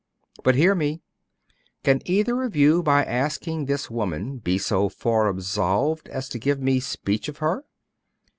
[0.41, 1.03] But hear me.
[1.83, 6.59] Can either of you, by asking this woman, be so far absolved as to give
[6.59, 7.65] me speech of her?